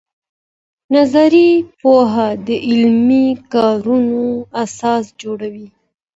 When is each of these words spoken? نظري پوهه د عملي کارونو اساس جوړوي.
نظري 0.95 1.49
پوهه 1.79 2.27
د 2.47 2.49
عملي 2.69 3.27
کارونو 3.53 4.21
اساس 4.63 5.03
جوړوي. 5.21 5.67